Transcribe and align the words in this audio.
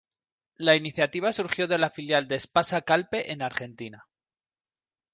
La 0.57 0.75
iniciativa 0.75 1.31
surgió 1.31 1.67
de 1.67 1.77
la 1.77 1.91
filial 1.91 2.27
de 2.27 2.33
Espasa-Calpe 2.37 3.31
en 3.31 3.43
Argentina. 3.43 4.07